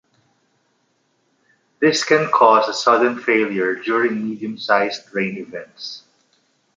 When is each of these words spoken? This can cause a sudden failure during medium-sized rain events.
This 1.79 2.03
can 2.03 2.31
cause 2.31 2.67
a 2.67 2.73
sudden 2.73 3.19
failure 3.19 3.75
during 3.75 4.27
medium-sized 4.31 5.13
rain 5.13 5.37
events. 5.37 6.01